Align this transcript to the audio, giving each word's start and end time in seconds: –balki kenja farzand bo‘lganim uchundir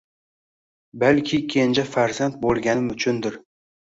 –balki 1.03 1.39
kenja 1.55 1.85
farzand 1.91 2.39
bo‘lganim 2.45 2.91
uchundir 2.95 3.37